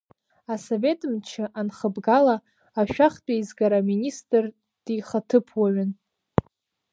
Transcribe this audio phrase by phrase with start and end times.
[0.53, 2.35] Асовет мчы анхыбгала,
[2.79, 4.43] Ашәахтә Еизгара аминистр
[4.85, 5.91] дихаҭыԥуаҩын.